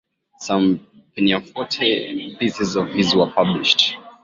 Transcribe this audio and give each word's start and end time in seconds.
Some 0.39 0.79
pianoforte 1.13 2.35
pieces 2.39 2.75
of 2.75 2.87
his 2.89 3.13
were 3.13 3.27
published. 3.29 3.97